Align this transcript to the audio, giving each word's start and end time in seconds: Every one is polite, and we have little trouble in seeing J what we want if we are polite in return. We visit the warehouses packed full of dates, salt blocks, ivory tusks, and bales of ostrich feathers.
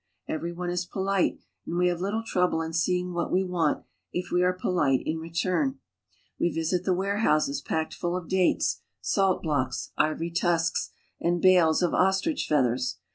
Every 0.27 0.51
one 0.51 0.71
is 0.71 0.87
polite, 0.87 1.37
and 1.67 1.77
we 1.77 1.87
have 1.89 2.01
little 2.01 2.23
trouble 2.25 2.63
in 2.63 2.73
seeing 2.73 3.09
J 3.09 3.11
what 3.11 3.31
we 3.31 3.43
want 3.43 3.85
if 4.11 4.31
we 4.31 4.41
are 4.41 4.51
polite 4.51 5.03
in 5.05 5.19
return. 5.19 5.77
We 6.39 6.49
visit 6.49 6.85
the 6.85 6.95
warehouses 6.95 7.61
packed 7.61 7.93
full 7.93 8.17
of 8.17 8.27
dates, 8.27 8.81
salt 8.99 9.43
blocks, 9.43 9.91
ivory 9.99 10.31
tusks, 10.31 10.89
and 11.19 11.39
bales 11.39 11.83
of 11.83 11.93
ostrich 11.93 12.47
feathers. 12.47 12.97